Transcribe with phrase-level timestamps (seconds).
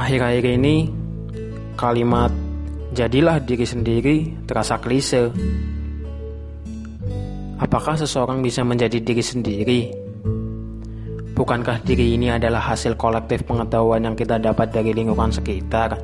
[0.00, 0.88] Akhir-akhir ini,
[1.76, 2.32] kalimat
[2.96, 4.16] "jadilah diri sendiri"
[4.48, 5.28] terasa klise.
[7.60, 9.80] Apakah seseorang bisa menjadi diri sendiri?
[11.36, 16.00] Bukankah diri ini adalah hasil kolektif pengetahuan yang kita dapat dari lingkungan sekitar?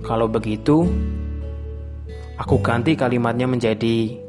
[0.00, 0.88] Kalau begitu,
[2.40, 4.24] aku ganti kalimatnya menjadi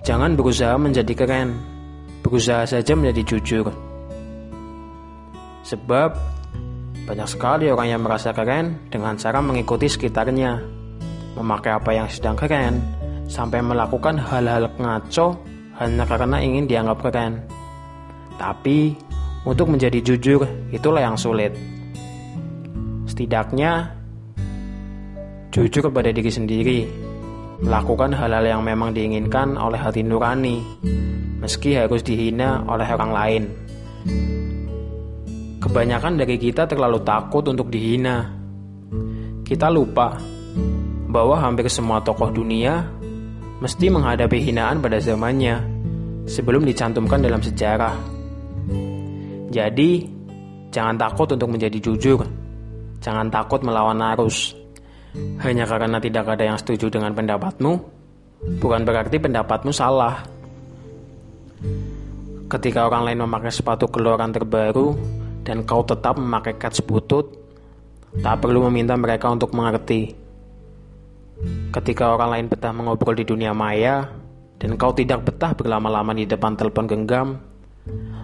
[0.00, 1.60] Jangan berusaha menjadi keren,
[2.24, 3.68] berusaha saja menjadi jujur.
[5.60, 6.39] Sebab
[7.10, 10.62] banyak sekali orang yang merasa keren dengan cara mengikuti sekitarnya,
[11.34, 12.78] memakai apa yang sedang keren,
[13.26, 15.42] sampai melakukan hal-hal ngaco
[15.82, 17.42] hanya karena ingin dianggap keren.
[18.38, 18.94] Tapi,
[19.42, 21.50] untuk menjadi jujur, itulah yang sulit.
[23.10, 23.90] Setidaknya,
[25.50, 26.86] jujur pada diri sendiri,
[27.58, 30.62] melakukan hal-hal yang memang diinginkan oleh hati nurani,
[31.42, 33.42] meski harus dihina oleh orang lain.
[35.60, 38.32] Kebanyakan dari kita terlalu takut untuk dihina.
[39.44, 40.16] Kita lupa
[41.10, 42.80] bahwa hampir semua tokoh dunia
[43.60, 45.60] mesti menghadapi hinaan pada zamannya
[46.24, 47.92] sebelum dicantumkan dalam sejarah.
[49.52, 50.08] Jadi,
[50.72, 52.24] jangan takut untuk menjadi jujur.
[53.04, 54.56] Jangan takut melawan arus.
[55.42, 57.72] Hanya karena tidak ada yang setuju dengan pendapatmu,
[58.62, 60.22] bukan berarti pendapatmu salah.
[62.46, 64.94] Ketika orang lain memakai sepatu keluaran terbaru,
[65.50, 67.26] dan kau tetap memakai kats butut,
[68.22, 70.14] tak perlu meminta mereka untuk mengerti.
[71.74, 74.06] Ketika orang lain betah mengobrol di dunia maya,
[74.62, 77.42] dan kau tidak betah berlama-lama di depan telepon genggam,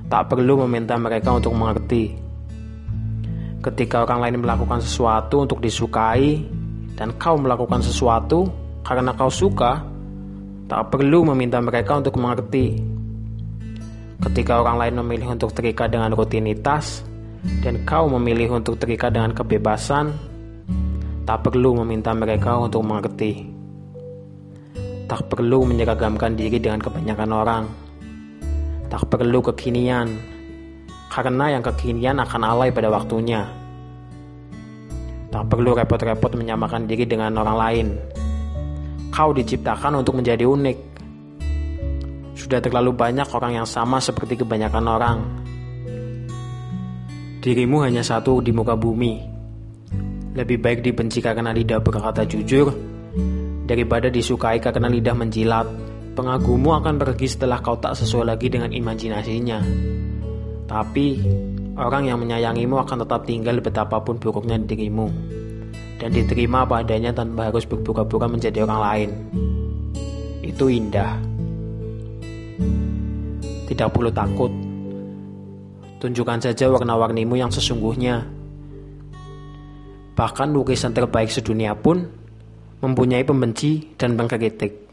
[0.07, 2.15] tak perlu meminta mereka untuk mengerti.
[3.59, 6.47] Ketika orang lain melakukan sesuatu untuk disukai,
[6.95, 8.47] dan kau melakukan sesuatu
[8.87, 9.83] karena kau suka,
[10.71, 12.79] tak perlu meminta mereka untuk mengerti.
[14.23, 17.16] Ketika orang lain memilih untuk terikat dengan rutinitas,
[17.67, 20.15] dan kau memilih untuk terikat dengan kebebasan,
[21.27, 23.43] tak perlu meminta mereka untuk mengerti.
[25.07, 27.65] Tak perlu menyeragamkan diri dengan kebanyakan orang.
[28.87, 30.15] Tak perlu kekinian,
[31.11, 33.47] karena yang kekinian akan alay pada waktunya.
[35.31, 37.87] Tak perlu repot-repot menyamakan diri dengan orang lain.
[39.11, 40.79] Kau diciptakan untuk menjadi unik.
[42.39, 45.19] Sudah terlalu banyak orang yang sama seperti kebanyakan orang
[47.47, 49.23] Dirimu hanya satu di muka bumi.
[50.35, 52.75] Lebih baik dibenci karena lidah berkata jujur,
[53.71, 55.71] daripada disukai karena lidah menjilat.
[56.19, 59.63] Pengagummu akan pergi setelah kau tak sesuai lagi dengan imajinasinya.
[60.67, 61.07] Tapi,
[61.79, 65.07] orang yang menyayangimu akan tetap tinggal betapapun buruknya dirimu.
[66.03, 69.11] Dan diterima apa adanya tanpa harus berpura-pura menjadi orang lain.
[70.43, 71.15] Itu indah.
[73.71, 74.66] Tidak perlu takut
[75.97, 78.25] Tunjukkan saja warna-warnimu yang sesungguhnya.
[80.17, 82.05] Bahkan lukisan terbaik sedunia pun
[82.81, 84.86] mempunyai pembenci dan pengkritik.